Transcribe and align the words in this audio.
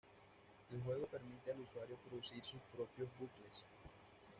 El 0.71 0.81
juego 0.81 1.05
permite 1.05 1.51
al 1.51 1.59
usuario 1.59 1.95
producir 1.97 2.43
sus 2.43 2.59
propios 2.75 3.07
bucles. 3.19 3.63